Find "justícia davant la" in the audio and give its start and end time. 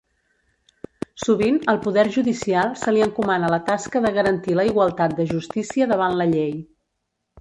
5.35-6.29